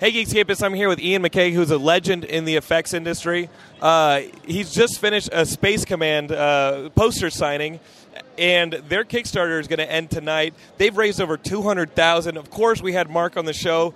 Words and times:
Hey, 0.00 0.12
Geekscapists, 0.12 0.64
I'm 0.64 0.72
here 0.72 0.88
with 0.88 0.98
Iain 0.98 1.22
McCaig, 1.22 1.52
who's 1.52 1.70
a 1.70 1.76
legend 1.76 2.24
in 2.24 2.46
the 2.46 2.56
effects 2.56 2.94
industry. 2.94 3.50
Uh, 3.82 4.22
he's 4.46 4.72
just 4.72 4.98
finished 4.98 5.28
a 5.30 5.44
Space 5.44 5.84
Command 5.84 6.32
uh, 6.32 6.88
poster 6.94 7.28
signing, 7.28 7.80
and 8.38 8.72
their 8.72 9.04
Kickstarter 9.04 9.60
is 9.60 9.68
going 9.68 9.80
to 9.80 9.92
end 9.92 10.10
tonight. 10.10 10.54
They've 10.78 10.96
raised 10.96 11.20
over 11.20 11.36
200000 11.36 12.38
Of 12.38 12.48
course, 12.48 12.80
we 12.80 12.94
had 12.94 13.10
Mark 13.10 13.36
on 13.36 13.44
the 13.44 13.52
show 13.52 13.92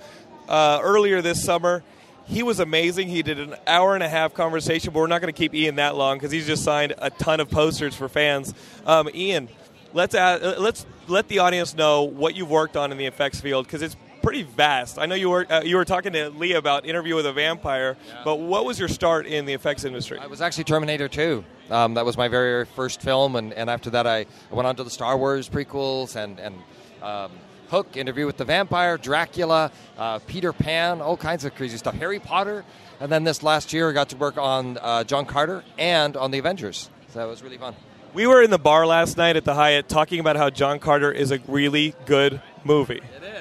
uh, 0.47 0.79
earlier 0.83 1.23
this 1.23 1.43
summer. 1.43 1.83
He 2.27 2.43
was 2.43 2.61
amazing. 2.61 3.09
He 3.09 3.23
did 3.23 3.41
an 3.41 3.55
hour 3.67 3.95
and 3.95 4.03
a 4.03 4.09
half 4.11 4.35
conversation, 4.35 4.93
but 4.93 5.01
we're 5.01 5.07
not 5.07 5.23
going 5.23 5.33
to 5.33 5.39
keep 5.39 5.55
Iain 5.55 5.77
that 5.77 5.97
long 5.97 6.19
because 6.19 6.33
he's 6.33 6.47
just 6.47 6.65
signed 6.65 6.93
a 6.99 7.09
ton 7.09 7.41
of 7.41 7.49
posters 7.49 7.95
for 7.95 8.11
fans. 8.11 8.53
Um, 8.85 9.09
Iain, 9.15 9.49
let's 9.95 10.15
add, 10.15 10.59
let's 10.59 10.85
let 11.09 11.29
the 11.29 11.39
audience 11.39 11.75
know 11.75 12.03
what 12.03 12.37
you've 12.37 12.51
worked 12.51 12.77
on 12.77 12.93
in 12.93 12.99
the 12.99 13.07
effects 13.07 13.41
field 13.41 13.65
because 13.65 13.81
it's 13.81 13.97
pretty 14.25 14.43
vast. 14.43 14.99
I 14.99 15.07
know 15.07 15.15
you 15.15 15.29
were 15.29 15.47
uh, 15.51 15.61
you 15.63 15.77
were 15.77 15.85
talking 15.85 16.15
to 16.15 16.31
Lee 16.31 16.55
about 16.55 16.87
Interview 16.87 17.15
with 17.15 17.27
a 17.27 17.33
Vampire, 17.33 17.97
yeah. 18.09 18.23
but 18.25 18.37
what 18.37 18.65
was 18.65 18.79
your 18.79 18.89
start 18.89 19.27
in 19.27 19.45
the 19.45 19.53
effects 19.53 19.85
industry? 19.85 20.19
I 20.19 20.27
was 20.27 20.41
actually 20.41 20.65
Terminator 20.65 21.09
2. 21.09 21.45
Um, 21.71 21.95
that 21.95 22.05
was 22.05 22.17
my 22.17 22.29
very 22.29 22.65
first 22.65 23.03
film, 23.03 23.37
and, 23.37 23.53
and 23.53 23.69
after 23.69 23.91
that, 23.91 24.07
I 24.07 24.27
went 24.51 24.67
on 24.67 24.77
to 24.77 24.85
the 24.85 24.91
Star 24.91 25.17
Wars 25.17 25.49
prequels 25.49 26.17
and 26.17 26.41
and. 26.41 26.57
Um, 27.03 27.31
Hook, 27.69 27.97
Interview 27.97 28.27
with 28.27 28.37
the 28.37 28.45
Vampire, 28.45 28.99
Dracula, 28.99 29.73
uh, 29.99 30.19
Peter 30.21 30.53
Pan, 30.53 31.01
all 31.01 31.17
kinds 31.17 31.45
of 31.45 31.55
crazy 31.55 31.77
stuff. 31.77 31.95
Harry 31.95 32.21
Potter, 32.21 32.65
and 33.01 33.11
then 33.11 33.25
this 33.25 33.43
last 33.43 33.73
year 33.73 33.89
I 33.89 33.93
got 33.93 34.11
to 34.11 34.17
work 34.17 34.37
on 34.37 34.79
uh, 34.81 35.03
John 35.03 35.25
Carter 35.25 35.65
and 35.79 36.17
on 36.17 36.31
the 36.31 36.39
Avengers. 36.39 36.91
So 37.09 37.19
that 37.19 37.25
was 37.25 37.43
really 37.43 37.59
fun. 37.59 37.75
We 38.13 38.29
were 38.29 38.43
in 38.43 38.51
the 38.51 38.59
bar 38.59 38.87
last 38.87 39.17
night 39.17 39.35
at 39.37 39.45
the 39.45 39.55
Hyatt 39.55 39.89
talking 39.89 40.21
about 40.21 40.37
how 40.37 40.51
John 40.51 40.79
Carter 40.79 41.11
is 41.11 41.33
a 41.33 41.41
really 41.49 41.95
good 42.07 42.41
movie. 42.65 43.01
It 43.17 43.25
is. 43.25 43.34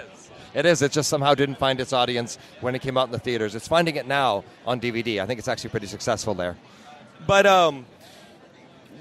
It 0.54 0.66
is. 0.66 0.82
It 0.82 0.92
just 0.92 1.10
somehow 1.10 1.34
didn't 1.34 1.56
find 1.58 1.80
its 1.80 1.94
audience 1.94 2.38
when 2.62 2.76
it 2.76 2.82
came 2.82 2.98
out 2.98 3.08
in 3.08 3.12
the 3.12 3.20
theaters. 3.20 3.56
It's 3.56 3.68
finding 3.68 3.96
it 3.96 4.08
now 4.08 4.44
on 4.66 4.80
DVD. 4.80 5.22
I 5.22 5.26
think 5.26 5.40
it's 5.40 5.48
actually 5.48 5.72
pretty 5.72 5.88
successful 5.88 6.34
there. 6.36 6.56
But 7.26 7.46
um, 7.46 7.86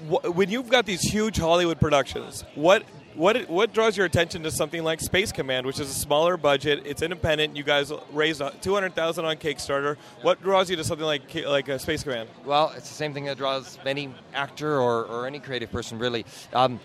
wh- 0.09 0.35
when 0.35 0.49
you've 0.49 0.69
got 0.69 0.85
these 0.85 1.01
huge 1.01 1.37
Hollywood 1.37 1.79
productions, 1.79 2.43
what 2.55 2.83
what 3.15 3.47
what 3.47 3.73
draws 3.73 3.95
your 3.95 4.07
attention 4.07 4.41
to 4.43 4.49
something 4.51 4.83
like 4.83 4.99
Space 4.99 5.31
Command, 5.31 5.67
which 5.67 5.79
is 5.79 5.89
a 5.89 5.93
smaller 5.93 6.37
budget? 6.37 6.81
It's 6.85 7.01
independent. 7.03 7.55
You 7.55 7.63
guys 7.63 7.91
raised 8.11 8.41
two 8.61 8.73
hundred 8.73 8.95
thousand 8.95 9.25
on 9.25 9.35
Kickstarter. 9.37 9.97
What 10.23 10.41
draws 10.41 10.69
you 10.69 10.75
to 10.77 10.83
something 10.83 11.05
like 11.05 11.21
like 11.45 11.67
a 11.69 11.77
Space 11.77 12.01
Command? 12.03 12.29
Well, 12.45 12.73
it's 12.75 12.89
the 12.89 12.95
same 12.95 13.13
thing 13.13 13.25
that 13.25 13.37
draws 13.37 13.77
any 13.85 14.13
actor 14.33 14.79
or, 14.79 15.05
or 15.05 15.27
any 15.27 15.39
creative 15.39 15.71
person 15.71 15.99
really. 15.99 16.25
Um, 16.53 16.79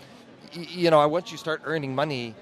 y- 0.55 0.67
you 0.69 0.91
know, 0.91 1.07
once 1.07 1.31
you 1.31 1.37
start 1.39 1.61
earning 1.65 1.95
money, 1.95 2.35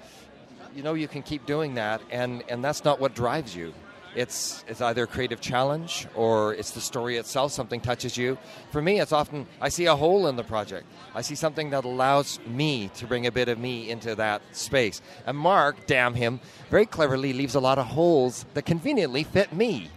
you 0.74 0.82
know 0.82 0.94
you 0.94 1.08
can 1.08 1.22
keep 1.22 1.46
doing 1.46 1.74
that, 1.74 2.00
and, 2.10 2.42
and 2.48 2.62
that's 2.64 2.84
not 2.84 3.00
what 3.00 3.14
drives 3.14 3.54
you. 3.54 3.74
It's, 4.14 4.64
it's 4.66 4.80
either 4.80 5.04
a 5.04 5.06
creative 5.06 5.40
challenge 5.40 6.08
or 6.14 6.54
it's 6.54 6.72
the 6.72 6.80
story 6.80 7.18
itself, 7.18 7.52
something 7.52 7.80
touches 7.80 8.16
you. 8.16 8.38
For 8.72 8.82
me, 8.82 9.00
it's 9.00 9.12
often, 9.12 9.46
I 9.60 9.68
see 9.68 9.86
a 9.86 9.94
hole 9.94 10.26
in 10.26 10.36
the 10.36 10.42
project. 10.42 10.86
I 11.14 11.20
see 11.20 11.34
something 11.34 11.70
that 11.70 11.84
allows 11.84 12.40
me 12.46 12.90
to 12.96 13.06
bring 13.06 13.26
a 13.26 13.32
bit 13.32 13.48
of 13.48 13.58
me 13.58 13.90
into 13.90 14.14
that 14.14 14.42
space. 14.52 15.02
And 15.26 15.36
Mark, 15.36 15.86
damn 15.86 16.14
him, 16.14 16.40
very 16.70 16.86
cleverly 16.86 17.32
leaves 17.32 17.54
a 17.54 17.60
lot 17.60 17.78
of 17.78 17.86
holes 17.86 18.44
that 18.54 18.62
conveniently 18.64 19.24
fit 19.24 19.52
me. 19.52 19.90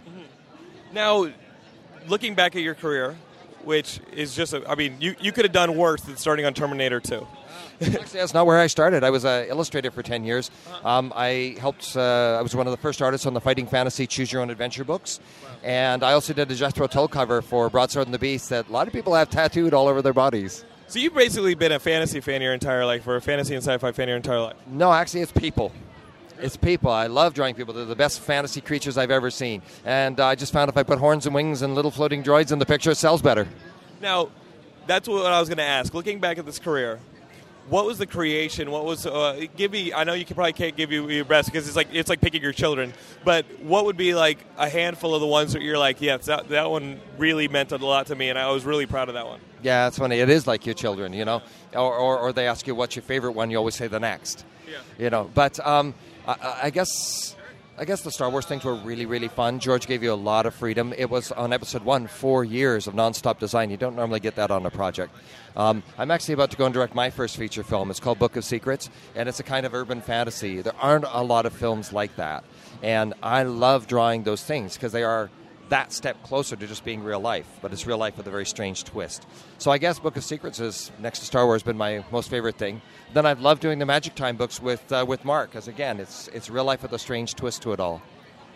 Now, 0.92 1.30
looking 2.06 2.34
back 2.34 2.54
at 2.54 2.62
your 2.62 2.74
career, 2.74 3.16
which 3.64 4.00
is 4.12 4.34
just, 4.34 4.52
a, 4.52 4.68
I 4.68 4.74
mean, 4.74 4.96
you, 5.00 5.14
you 5.20 5.32
could 5.32 5.44
have 5.44 5.52
done 5.52 5.76
worse 5.76 6.02
than 6.02 6.16
starting 6.16 6.44
on 6.44 6.54
Terminator 6.54 7.00
2. 7.00 7.26
Actually, 7.82 8.00
that's 8.00 8.34
not 8.34 8.46
where 8.46 8.58
I 8.58 8.66
started. 8.66 9.02
I 9.04 9.10
was 9.10 9.24
an 9.24 9.46
illustrator 9.46 9.90
for 9.90 10.02
10 10.02 10.24
years. 10.24 10.50
Um, 10.84 11.12
I 11.16 11.56
helped, 11.58 11.96
uh, 11.96 12.36
I 12.38 12.42
was 12.42 12.54
one 12.54 12.66
of 12.66 12.70
the 12.70 12.76
first 12.76 13.02
artists 13.02 13.26
on 13.26 13.34
the 13.34 13.40
Fighting 13.40 13.66
Fantasy 13.66 14.06
Choose 14.06 14.32
Your 14.32 14.42
Own 14.42 14.50
Adventure 14.50 14.84
books. 14.84 15.20
And 15.62 16.02
I 16.02 16.12
also 16.12 16.32
did 16.32 16.50
a 16.50 16.54
Jethro 16.54 16.86
Tull 16.86 17.08
cover 17.08 17.42
for 17.42 17.68
Broadsword 17.70 18.06
and 18.06 18.14
the 18.14 18.18
Beast 18.18 18.50
that 18.50 18.68
a 18.68 18.72
lot 18.72 18.86
of 18.86 18.92
people 18.92 19.14
have 19.14 19.30
tattooed 19.30 19.74
all 19.74 19.88
over 19.88 20.02
their 20.02 20.12
bodies. 20.12 20.64
So 20.88 20.98
you've 20.98 21.14
basically 21.14 21.54
been 21.54 21.72
a 21.72 21.78
fantasy 21.78 22.20
fan 22.20 22.42
your 22.42 22.52
entire 22.52 22.84
life, 22.84 23.06
or 23.06 23.16
a 23.16 23.20
fantasy 23.22 23.54
and 23.54 23.64
sci-fi 23.64 23.92
fan 23.92 24.08
your 24.08 24.16
entire 24.18 24.40
life? 24.40 24.56
No, 24.66 24.92
actually, 24.92 25.22
it's 25.22 25.32
people. 25.32 25.72
It's 26.42 26.56
people. 26.56 26.90
I 26.90 27.06
love 27.06 27.34
drawing 27.34 27.54
people. 27.54 27.72
They're 27.72 27.84
the 27.84 27.94
best 27.94 28.18
fantasy 28.18 28.60
creatures 28.60 28.98
I've 28.98 29.12
ever 29.12 29.30
seen. 29.30 29.62
And 29.84 30.18
uh, 30.18 30.26
I 30.26 30.34
just 30.34 30.52
found 30.52 30.68
if 30.68 30.76
I 30.76 30.82
put 30.82 30.98
horns 30.98 31.24
and 31.24 31.34
wings 31.34 31.62
and 31.62 31.76
little 31.76 31.92
floating 31.92 32.22
droids 32.24 32.50
in 32.50 32.58
the 32.58 32.66
picture, 32.66 32.90
it 32.90 32.96
sells 32.96 33.22
better. 33.22 33.46
Now, 34.00 34.28
that's 34.88 35.08
what 35.08 35.24
I 35.24 35.38
was 35.38 35.48
going 35.48 35.58
to 35.58 35.64
ask. 35.64 35.94
Looking 35.94 36.18
back 36.18 36.38
at 36.38 36.44
this 36.44 36.58
career, 36.58 36.98
what 37.68 37.86
was 37.86 37.98
the 37.98 38.06
creation? 38.06 38.70
What 38.70 38.84
was 38.84 39.06
uh, 39.06 39.46
give 39.56 39.72
me? 39.72 39.92
I 39.92 40.04
know 40.04 40.14
you 40.14 40.24
can 40.24 40.34
probably 40.34 40.52
can't 40.52 40.76
give 40.76 40.90
you 40.92 41.08
your 41.08 41.24
best 41.24 41.50
because 41.50 41.66
it's 41.66 41.76
like 41.76 41.88
it's 41.92 42.08
like 42.08 42.20
picking 42.20 42.42
your 42.42 42.52
children. 42.52 42.92
But 43.24 43.46
what 43.62 43.84
would 43.84 43.96
be 43.96 44.14
like 44.14 44.44
a 44.58 44.68
handful 44.68 45.14
of 45.14 45.20
the 45.20 45.26
ones 45.26 45.52
that 45.52 45.62
you're 45.62 45.78
like, 45.78 46.00
yes, 46.00 46.26
that 46.26 46.48
that 46.48 46.70
one 46.70 47.00
really 47.18 47.48
meant 47.48 47.72
a 47.72 47.76
lot 47.76 48.06
to 48.08 48.14
me, 48.14 48.28
and 48.30 48.38
I 48.38 48.50
was 48.50 48.64
really 48.64 48.86
proud 48.86 49.08
of 49.08 49.14
that 49.14 49.26
one. 49.26 49.40
Yeah, 49.62 49.86
it's 49.86 49.98
funny. 49.98 50.18
It 50.18 50.28
is 50.28 50.46
like 50.46 50.66
your 50.66 50.74
children, 50.74 51.12
you 51.12 51.24
know. 51.24 51.42
Or, 51.72 51.94
or, 51.94 52.18
or 52.18 52.32
they 52.32 52.46
ask 52.46 52.66
you 52.66 52.74
what's 52.74 52.96
your 52.96 53.04
favorite 53.04 53.32
one, 53.32 53.50
you 53.50 53.56
always 53.56 53.76
say 53.76 53.86
the 53.86 54.00
next. 54.00 54.44
Yeah. 54.68 54.78
You 54.98 55.10
know, 55.10 55.30
but 55.32 55.64
um, 55.66 55.94
I, 56.26 56.60
I 56.64 56.70
guess 56.70 57.36
I 57.82 57.84
guess 57.84 58.02
the 58.02 58.12
Star 58.12 58.30
Wars 58.30 58.46
things 58.46 58.62
were 58.62 58.76
really, 58.76 59.06
really 59.06 59.26
fun. 59.26 59.58
George 59.58 59.88
gave 59.88 60.04
you 60.04 60.12
a 60.12 60.14
lot 60.14 60.46
of 60.46 60.54
freedom. 60.54 60.94
It 60.96 61.10
was 61.10 61.32
on 61.32 61.52
episode 61.52 61.82
one, 61.82 62.06
four 62.06 62.44
years 62.44 62.86
of 62.86 62.94
nonstop 62.94 63.40
design. 63.40 63.70
You 63.70 63.76
don't 63.76 63.96
normally 63.96 64.20
get 64.20 64.36
that 64.36 64.52
on 64.52 64.64
a 64.64 64.70
project. 64.70 65.12
Um, 65.56 65.82
I'm 65.98 66.12
actually 66.12 66.34
about 66.34 66.52
to 66.52 66.56
go 66.56 66.66
and 66.66 66.72
direct 66.72 66.94
my 66.94 67.10
first 67.10 67.36
feature 67.36 67.64
film. 67.64 67.90
It's 67.90 67.98
called 67.98 68.20
Book 68.20 68.36
of 68.36 68.44
Secrets, 68.44 68.88
and 69.16 69.28
it's 69.28 69.40
a 69.40 69.42
kind 69.42 69.66
of 69.66 69.74
urban 69.74 70.00
fantasy. 70.00 70.62
There 70.62 70.76
aren't 70.80 71.06
a 71.08 71.24
lot 71.24 71.44
of 71.44 71.54
films 71.54 71.92
like 71.92 72.14
that. 72.14 72.44
And 72.84 73.14
I 73.20 73.42
love 73.42 73.88
drawing 73.88 74.22
those 74.22 74.44
things 74.44 74.74
because 74.74 74.92
they 74.92 75.02
are 75.02 75.28
that 75.68 75.92
step 75.92 76.22
closer 76.22 76.56
to 76.56 76.66
just 76.66 76.84
being 76.84 77.02
real 77.02 77.20
life, 77.20 77.46
but 77.62 77.72
it's 77.72 77.86
real 77.86 77.98
life 77.98 78.16
with 78.16 78.26
a 78.26 78.30
very 78.30 78.46
strange 78.46 78.84
twist. 78.84 79.26
So 79.58 79.70
I 79.70 79.78
guess 79.78 79.98
Book 79.98 80.16
of 80.16 80.24
Secrets 80.24 80.60
is 80.60 80.90
next 80.98 81.20
to 81.20 81.24
Star 81.24 81.46
Wars 81.46 81.62
been 81.62 81.78
my 81.78 82.04
most 82.10 82.28
favorite 82.28 82.56
thing. 82.56 82.82
Then 83.14 83.26
I've 83.26 83.40
loved 83.40 83.62
doing 83.62 83.78
the 83.78 83.86
Magic 83.86 84.14
Time 84.14 84.36
books 84.36 84.60
with 84.60 84.90
uh, 84.92 85.04
with 85.06 85.24
Mark, 85.24 85.50
because 85.50 85.68
again, 85.68 86.00
it's 86.00 86.28
it's 86.28 86.50
real 86.50 86.64
life 86.64 86.82
with 86.82 86.92
a 86.92 86.98
strange 86.98 87.34
twist 87.34 87.62
to 87.62 87.72
it 87.72 87.80
all. 87.80 88.02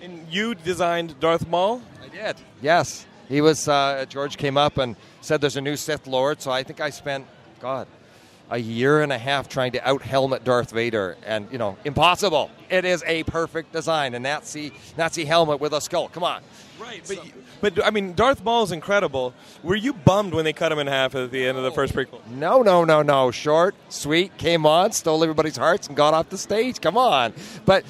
And 0.03 0.27
you 0.31 0.55
designed 0.55 1.19
Darth 1.21 1.49
Maul. 1.49 1.81
I 2.05 2.09
did. 2.09 2.37
Yes, 2.61 3.07
he 3.29 3.41
was. 3.41 3.67
Uh, 3.67 4.05
George 4.09 4.37
came 4.37 4.57
up 4.57 4.79
and 4.79 4.97
said 5.21 5.41
there's 5.41 5.57
a 5.57 5.61
new 5.61 5.77
Sith 5.77 6.07
Lord, 6.07 6.43
so 6.43 6.51
I 6.51 6.63
think 6.63 6.81
I 6.81 6.91
spent 6.91 7.27
God 7.61 7.89
a 8.51 8.59
year 8.59 9.03
and 9.03 9.13
a 9.13 9.19
half 9.19 9.49
trying 9.49 9.73
to 9.73 9.89
out 9.89 10.03
helmet 10.03 10.45
Darth 10.45 10.71
Vader, 10.71 11.17
and 11.25 11.49
you 11.51 11.59
know, 11.59 11.77
impossible. 11.85 12.51
It 12.69 12.85
is 12.85 13.03
a 13.07 13.23
perfect 13.25 13.73
design, 13.73 14.15
a 14.15 14.19
Nazi 14.19 14.73
Nazi 14.97 15.25
helmet 15.25 15.61
with 15.61 15.73
a 15.73 15.81
skull. 15.81 16.09
Come 16.09 16.25
on. 16.25 16.43
Right, 16.81 17.03
but, 17.07 17.17
so. 17.17 17.23
but 17.61 17.85
I 17.85 17.91
mean, 17.91 18.15
Darth 18.15 18.45
Maul 18.45 18.63
is 18.65 18.73
incredible. 18.73 19.35
Were 19.63 19.77
you 19.77 19.93
bummed 19.93 20.35
when 20.35 20.45
they 20.45 20.53
cut 20.53 20.71
him 20.71 20.79
in 20.79 20.87
half 20.87 21.15
at 21.15 21.31
the 21.31 21.47
end 21.47 21.59
of 21.59 21.65
the 21.65 21.73
first 21.73 21.95
prequel? 21.95 22.25
No, 22.29 22.63
no, 22.63 22.85
no, 22.85 23.03
no. 23.03 23.31
Short, 23.31 23.75
sweet, 23.89 24.37
came 24.37 24.67
on, 24.67 24.93
stole 24.93 25.23
everybody's 25.23 25.57
hearts, 25.57 25.89
and 25.89 25.97
got 25.97 26.15
off 26.15 26.29
the 26.29 26.39
stage. 26.39 26.81
Come 26.81 26.97
on. 26.97 27.33
But 27.65 27.85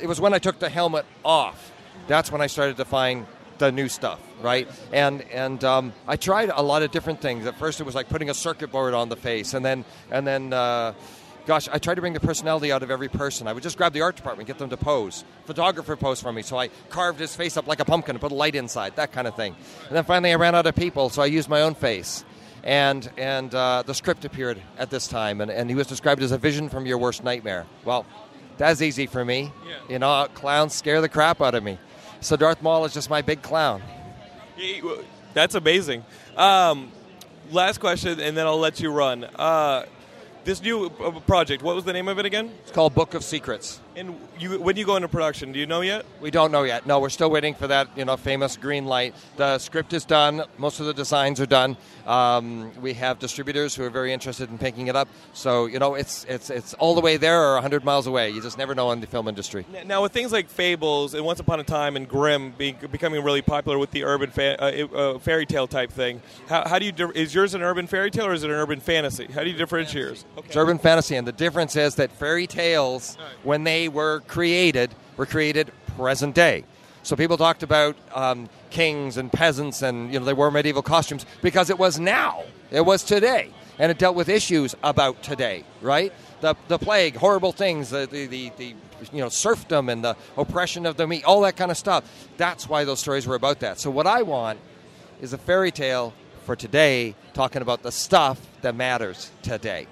it 0.00 0.06
was 0.06 0.20
when 0.20 0.34
I 0.34 0.38
took 0.38 0.58
the 0.58 0.68
helmet 0.68 1.04
off. 1.24 1.72
That's 2.06 2.32
when 2.32 2.40
I 2.40 2.46
started 2.46 2.76
to 2.78 2.84
find 2.84 3.26
the 3.60 3.70
new 3.70 3.88
stuff, 3.88 4.20
right? 4.42 4.68
And 4.92 5.22
and 5.30 5.62
um, 5.62 5.92
I 6.08 6.16
tried 6.16 6.50
a 6.52 6.62
lot 6.62 6.82
of 6.82 6.90
different 6.90 7.20
things. 7.20 7.46
At 7.46 7.56
first, 7.56 7.80
it 7.80 7.84
was 7.84 7.94
like 7.94 8.08
putting 8.08 8.28
a 8.28 8.34
circuit 8.34 8.72
board 8.72 8.94
on 8.94 9.08
the 9.08 9.16
face, 9.16 9.54
and 9.54 9.64
then 9.64 9.84
and 10.10 10.26
then. 10.26 10.52
Uh, 10.52 10.94
gosh, 11.46 11.68
I 11.72 11.78
tried 11.78 11.94
to 11.94 12.00
bring 12.00 12.12
the 12.12 12.20
personality 12.20 12.70
out 12.70 12.82
of 12.82 12.90
every 12.90 13.08
person. 13.08 13.48
I 13.48 13.52
would 13.52 13.62
just 13.62 13.76
grab 13.76 13.92
the 13.92 14.02
art 14.02 14.14
department, 14.14 14.46
get 14.46 14.58
them 14.58 14.70
to 14.70 14.76
pose. 14.76 15.24
Photographer 15.46 15.96
pose 15.96 16.20
for 16.20 16.32
me, 16.32 16.42
so 16.42 16.56
I 16.58 16.68
carved 16.90 17.18
his 17.18 17.34
face 17.34 17.56
up 17.56 17.66
like 17.66 17.80
a 17.80 17.84
pumpkin 17.84 18.14
and 18.14 18.20
put 18.20 18.30
a 18.30 18.34
light 18.34 18.54
inside, 18.54 18.94
that 18.96 19.10
kind 19.10 19.26
of 19.26 19.34
thing. 19.34 19.56
And 19.88 19.96
then 19.96 20.04
finally, 20.04 20.32
I 20.32 20.36
ran 20.36 20.54
out 20.54 20.66
of 20.66 20.76
people, 20.76 21.08
so 21.08 21.22
I 21.22 21.26
used 21.26 21.48
my 21.48 21.62
own 21.62 21.74
face. 21.74 22.24
And 22.62 23.10
and 23.16 23.54
uh, 23.54 23.82
the 23.86 23.94
script 23.94 24.24
appeared 24.24 24.60
at 24.78 24.90
this 24.90 25.08
time, 25.08 25.40
and, 25.40 25.50
and 25.50 25.70
he 25.70 25.74
was 25.74 25.86
described 25.86 26.22
as 26.22 26.30
a 26.30 26.38
vision 26.38 26.68
from 26.68 26.86
your 26.86 26.98
worst 26.98 27.24
nightmare. 27.24 27.66
Well, 27.84 28.04
that's 28.58 28.82
easy 28.82 29.06
for 29.06 29.24
me. 29.24 29.50
Yeah. 29.66 29.74
You 29.88 29.98
know, 29.98 30.28
clowns 30.34 30.74
scare 30.74 31.00
the 31.00 31.08
crap 31.08 31.40
out 31.40 31.54
of 31.54 31.64
me. 31.64 31.78
So 32.20 32.36
Darth 32.36 32.62
Maul 32.62 32.84
is 32.84 32.92
just 32.92 33.08
my 33.10 33.22
big 33.22 33.42
clown. 33.42 33.82
That's 35.32 35.54
amazing. 35.54 36.04
Um, 36.36 36.92
last 37.50 37.78
question, 37.78 38.20
and 38.20 38.36
then 38.36 38.46
I'll 38.46 38.58
let 38.58 38.80
you 38.80 38.90
run. 38.90 39.24
Uh, 39.24 39.84
this 40.44 40.62
new 40.62 40.86
uh, 40.86 41.18
project, 41.20 41.62
what 41.62 41.74
was 41.74 41.84
the 41.84 41.92
name 41.92 42.08
of 42.08 42.18
it 42.18 42.26
again? 42.26 42.52
It's 42.62 42.72
called 42.72 42.94
Book 42.94 43.14
of 43.14 43.24
Secrets. 43.24 43.80
And 44.00 44.18
you, 44.38 44.58
when 44.58 44.78
you 44.78 44.86
go 44.86 44.96
into 44.96 45.08
production, 45.08 45.52
do 45.52 45.58
you 45.58 45.66
know 45.66 45.82
yet? 45.82 46.06
We 46.22 46.30
don't 46.30 46.50
know 46.50 46.62
yet. 46.62 46.86
No, 46.86 47.00
we're 47.00 47.10
still 47.10 47.30
waiting 47.30 47.52
for 47.52 47.66
that, 47.66 47.86
you 47.98 48.06
know, 48.06 48.16
famous 48.16 48.56
green 48.56 48.86
light. 48.86 49.14
The 49.36 49.58
script 49.58 49.92
is 49.92 50.06
done. 50.06 50.42
Most 50.56 50.80
of 50.80 50.86
the 50.86 50.94
designs 50.94 51.38
are 51.38 51.44
done. 51.44 51.76
Um, 52.06 52.72
we 52.80 52.94
have 52.94 53.18
distributors 53.18 53.74
who 53.74 53.84
are 53.84 53.90
very 53.90 54.14
interested 54.14 54.48
in 54.48 54.56
picking 54.56 54.86
it 54.86 54.96
up. 54.96 55.08
So, 55.34 55.66
you 55.66 55.78
know, 55.78 55.96
it's 55.96 56.24
it's 56.24 56.48
it's 56.48 56.72
all 56.74 56.94
the 56.94 57.02
way 57.02 57.18
there 57.18 57.42
or 57.42 57.52
100 57.54 57.84
miles 57.84 58.06
away. 58.06 58.30
You 58.30 58.40
just 58.40 58.56
never 58.56 58.74
know 58.74 58.90
in 58.92 59.02
the 59.02 59.06
film 59.06 59.28
industry. 59.28 59.66
Now, 59.84 60.00
with 60.00 60.12
things 60.12 60.32
like 60.32 60.48
Fables 60.48 61.12
and 61.12 61.22
Once 61.22 61.38
Upon 61.38 61.60
a 61.60 61.64
Time 61.64 61.94
and 61.94 62.08
Grimm 62.08 62.54
being, 62.56 62.78
becoming 62.90 63.22
really 63.22 63.42
popular 63.42 63.78
with 63.78 63.90
the 63.90 64.04
urban 64.04 64.30
fa- 64.30 64.56
uh, 64.62 64.96
uh, 64.96 65.18
fairy 65.18 65.44
tale 65.44 65.66
type 65.66 65.92
thing, 65.92 66.22
how, 66.48 66.66
how 66.66 66.78
do 66.78 66.86
you 66.86 66.92
di- 66.92 67.12
is 67.14 67.34
yours 67.34 67.52
an 67.52 67.60
urban 67.60 67.86
fairy 67.86 68.10
tale 68.10 68.24
or 68.24 68.32
is 68.32 68.44
it 68.44 68.50
an 68.50 68.56
urban 68.56 68.80
fantasy? 68.80 69.26
How 69.26 69.44
do 69.44 69.50
you 69.50 69.58
differentiate 69.58 70.02
yours? 70.02 70.24
Okay. 70.38 70.46
It's 70.46 70.56
urban 70.56 70.78
fantasy, 70.78 71.16
and 71.16 71.26
the 71.26 71.32
difference 71.32 71.76
is 71.76 71.96
that 71.96 72.10
fairy 72.12 72.46
tales, 72.46 73.18
right. 73.20 73.28
when 73.44 73.64
they 73.64 73.89
were 73.90 74.20
created 74.26 74.94
were 75.16 75.26
created 75.26 75.70
present 75.96 76.34
day. 76.34 76.64
So 77.02 77.16
people 77.16 77.36
talked 77.36 77.62
about 77.62 77.96
um, 78.14 78.48
kings 78.70 79.16
and 79.16 79.32
peasants, 79.32 79.82
and 79.82 80.12
you 80.12 80.18
know 80.18 80.24
they 80.24 80.32
wore 80.32 80.50
medieval 80.50 80.82
costumes 80.82 81.24
because 81.42 81.70
it 81.70 81.78
was 81.78 81.98
now, 81.98 82.44
it 82.70 82.82
was 82.82 83.02
today, 83.02 83.50
and 83.78 83.90
it 83.90 83.98
dealt 83.98 84.16
with 84.16 84.28
issues 84.28 84.74
about 84.82 85.22
today, 85.22 85.64
right? 85.80 86.12
The 86.40 86.54
the 86.68 86.78
plague, 86.78 87.16
horrible 87.16 87.52
things, 87.52 87.90
the 87.90 88.06
the, 88.06 88.26
the, 88.26 88.52
the 88.56 88.74
you 89.12 89.20
know 89.20 89.28
serfdom 89.28 89.88
and 89.88 90.04
the 90.04 90.16
oppression 90.36 90.86
of 90.86 90.96
the 90.96 91.06
meat, 91.06 91.24
all 91.24 91.40
that 91.42 91.56
kind 91.56 91.70
of 91.70 91.76
stuff. 91.76 92.04
That's 92.36 92.68
why 92.68 92.84
those 92.84 93.00
stories 93.00 93.26
were 93.26 93.36
about 93.36 93.60
that. 93.60 93.78
So 93.78 93.90
what 93.90 94.06
I 94.06 94.22
want 94.22 94.58
is 95.20 95.32
a 95.32 95.38
fairy 95.38 95.70
tale 95.70 96.12
for 96.44 96.56
today, 96.56 97.14
talking 97.32 97.62
about 97.62 97.82
the 97.82 97.92
stuff 97.92 98.40
that 98.62 98.74
matters 98.74 99.30
today. 99.42 99.86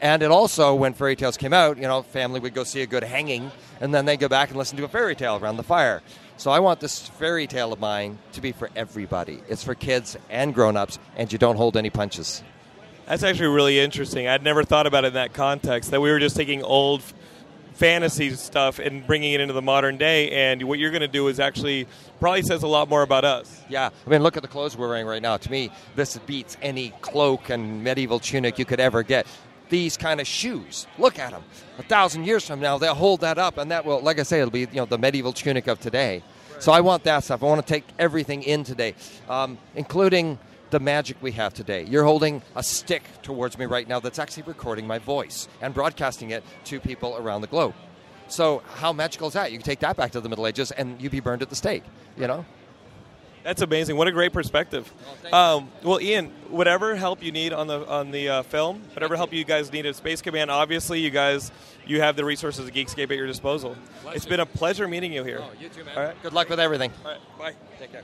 And 0.00 0.22
it 0.22 0.30
also, 0.30 0.74
when 0.74 0.94
fairy 0.94 1.16
tales 1.16 1.36
came 1.36 1.52
out, 1.52 1.76
you 1.76 1.82
know, 1.82 2.02
family 2.02 2.38
would 2.40 2.54
go 2.54 2.64
see 2.64 2.82
a 2.82 2.86
good 2.86 3.02
hanging, 3.02 3.50
and 3.80 3.92
then 3.92 4.04
they'd 4.04 4.20
go 4.20 4.28
back 4.28 4.50
and 4.50 4.58
listen 4.58 4.76
to 4.78 4.84
a 4.84 4.88
fairy 4.88 5.16
tale 5.16 5.36
around 5.36 5.56
the 5.56 5.64
fire. 5.64 6.02
So 6.36 6.52
I 6.52 6.60
want 6.60 6.78
this 6.78 7.08
fairy 7.08 7.48
tale 7.48 7.72
of 7.72 7.80
mine 7.80 8.18
to 8.32 8.40
be 8.40 8.52
for 8.52 8.70
everybody. 8.76 9.42
It's 9.48 9.64
for 9.64 9.74
kids 9.74 10.16
and 10.30 10.54
grown-ups, 10.54 11.00
and 11.16 11.32
you 11.32 11.38
don't 11.38 11.56
hold 11.56 11.76
any 11.76 11.90
punches. 11.90 12.44
That's 13.06 13.24
actually 13.24 13.48
really 13.48 13.80
interesting. 13.80 14.28
I'd 14.28 14.44
never 14.44 14.62
thought 14.62 14.86
about 14.86 15.04
it 15.04 15.08
in 15.08 15.14
that 15.14 15.32
context. 15.32 15.90
That 15.90 16.00
we 16.00 16.10
were 16.10 16.20
just 16.20 16.36
taking 16.36 16.62
old 16.62 17.02
fantasy 17.72 18.30
stuff 18.34 18.80
and 18.80 19.06
bringing 19.06 19.32
it 19.32 19.40
into 19.40 19.54
the 19.54 19.62
modern 19.62 19.96
day. 19.96 20.30
And 20.30 20.64
what 20.64 20.78
you're 20.78 20.90
going 20.90 21.00
to 21.00 21.08
do 21.08 21.28
is 21.28 21.40
actually 21.40 21.86
probably 22.18 22.42
says 22.42 22.64
a 22.64 22.66
lot 22.66 22.88
more 22.88 23.02
about 23.02 23.24
us. 23.24 23.62
Yeah, 23.68 23.90
I 24.06 24.10
mean, 24.10 24.22
look 24.22 24.36
at 24.36 24.42
the 24.42 24.48
clothes 24.48 24.76
we're 24.76 24.88
wearing 24.88 25.06
right 25.06 25.22
now. 25.22 25.36
To 25.36 25.50
me, 25.50 25.70
this 25.94 26.18
beats 26.18 26.56
any 26.60 26.90
cloak 27.00 27.50
and 27.50 27.82
medieval 27.82 28.18
tunic 28.18 28.58
you 28.58 28.64
could 28.64 28.80
ever 28.80 29.02
get. 29.02 29.26
These 29.68 29.96
kind 29.96 30.20
of 30.20 30.26
shoes, 30.26 30.86
look 30.98 31.18
at 31.18 31.32
them. 31.32 31.44
A 31.78 31.82
thousand 31.82 32.24
years 32.24 32.46
from 32.46 32.60
now, 32.60 32.78
they'll 32.78 32.94
hold 32.94 33.20
that 33.20 33.38
up, 33.38 33.58
and 33.58 33.70
that 33.70 33.84
will, 33.84 34.00
like 34.00 34.18
I 34.18 34.22
say, 34.22 34.40
it'll 34.40 34.50
be 34.50 34.60
you 34.60 34.66
know 34.74 34.86
the 34.86 34.98
medieval 34.98 35.32
tunic 35.32 35.66
of 35.66 35.80
today. 35.80 36.22
So 36.58 36.72
I 36.72 36.80
want 36.80 37.04
that 37.04 37.22
stuff. 37.24 37.42
I 37.42 37.46
want 37.46 37.64
to 37.64 37.72
take 37.72 37.84
everything 37.98 38.42
in 38.42 38.64
today, 38.64 38.94
um, 39.28 39.58
including 39.76 40.38
the 40.70 40.80
magic 40.80 41.16
we 41.20 41.32
have 41.32 41.54
today. 41.54 41.84
You're 41.84 42.04
holding 42.04 42.42
a 42.56 42.62
stick 42.62 43.02
towards 43.22 43.58
me 43.58 43.66
right 43.66 43.88
now 43.88 44.00
that's 44.00 44.18
actually 44.18 44.42
recording 44.44 44.86
my 44.86 44.98
voice 44.98 45.48
and 45.62 45.72
broadcasting 45.72 46.30
it 46.30 46.44
to 46.64 46.80
people 46.80 47.16
around 47.16 47.42
the 47.42 47.46
globe. 47.46 47.74
So 48.28 48.62
how 48.74 48.92
magical 48.92 49.28
is 49.28 49.34
that? 49.34 49.52
You 49.52 49.58
can 49.58 49.64
take 49.64 49.80
that 49.80 49.96
back 49.96 50.10
to 50.12 50.20
the 50.20 50.28
Middle 50.28 50.46
Ages 50.46 50.70
and 50.72 51.00
you'd 51.00 51.12
be 51.12 51.20
burned 51.20 51.42
at 51.42 51.48
the 51.48 51.56
stake. 51.56 51.84
You 52.16 52.26
know. 52.26 52.44
That's 53.44 53.62
amazing. 53.62 53.96
What 53.96 54.08
a 54.08 54.12
great 54.12 54.32
perspective. 54.32 54.92
Um, 55.32 55.70
well, 55.82 55.98
Iain, 55.98 56.30
whatever 56.48 56.94
help 56.96 57.22
you 57.22 57.32
need 57.32 57.52
on 57.52 57.66
the 57.66 57.86
on 57.86 58.10
the 58.10 58.28
uh, 58.28 58.42
film, 58.42 58.82
whatever 58.94 59.16
help 59.16 59.32
you 59.32 59.44
guys 59.44 59.72
need 59.72 59.86
at 59.86 59.96
Space 59.96 60.20
Command, 60.22 60.50
obviously 60.50 61.00
you 61.00 61.10
guys 61.10 61.50
you 61.86 62.00
have 62.00 62.16
the 62.16 62.24
resources 62.24 62.66
of 62.66 62.74
Geekscape 62.74 63.10
at 63.10 63.16
your 63.16 63.26
disposal. 63.26 63.76
It's 64.08 64.26
been 64.26 64.40
a 64.40 64.46
pleasure 64.46 64.86
meeting 64.88 65.12
you 65.12 65.24
here. 65.24 65.40
Oh, 65.42 65.50
you 65.60 65.68
too, 65.68 65.84
man. 65.84 65.96
All 65.96 66.04
right. 66.04 66.22
Good 66.22 66.32
luck 66.32 66.48
with 66.48 66.60
everything. 66.60 66.92
All 67.04 67.12
right. 67.12 67.38
Bye. 67.38 67.54
Take 67.78 67.92
care. 67.92 68.02